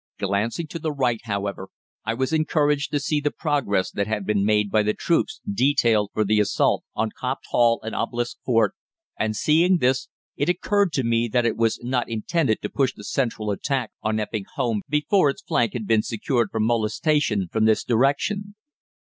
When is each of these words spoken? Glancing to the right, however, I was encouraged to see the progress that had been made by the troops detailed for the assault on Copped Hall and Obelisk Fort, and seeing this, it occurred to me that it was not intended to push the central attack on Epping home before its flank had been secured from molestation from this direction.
Glancing 0.17 0.65
to 0.65 0.79
the 0.79 0.91
right, 0.91 1.19
however, 1.25 1.69
I 2.03 2.15
was 2.15 2.33
encouraged 2.33 2.89
to 2.89 2.99
see 2.99 3.19
the 3.19 3.29
progress 3.29 3.91
that 3.91 4.07
had 4.07 4.25
been 4.25 4.43
made 4.43 4.71
by 4.71 4.81
the 4.81 4.95
troops 4.95 5.41
detailed 5.47 6.09
for 6.11 6.23
the 6.25 6.39
assault 6.39 6.83
on 6.95 7.11
Copped 7.15 7.45
Hall 7.51 7.79
and 7.83 7.93
Obelisk 7.93 8.37
Fort, 8.43 8.73
and 9.19 9.35
seeing 9.35 9.77
this, 9.77 10.07
it 10.35 10.49
occurred 10.49 10.91
to 10.93 11.03
me 11.03 11.27
that 11.27 11.45
it 11.45 11.55
was 11.55 11.79
not 11.83 12.09
intended 12.09 12.63
to 12.63 12.67
push 12.69 12.95
the 12.95 13.03
central 13.03 13.51
attack 13.51 13.91
on 14.01 14.19
Epping 14.19 14.45
home 14.55 14.81
before 14.89 15.29
its 15.29 15.43
flank 15.43 15.73
had 15.73 15.85
been 15.85 16.01
secured 16.01 16.49
from 16.49 16.65
molestation 16.65 17.47
from 17.51 17.65
this 17.65 17.83
direction. 17.83 18.55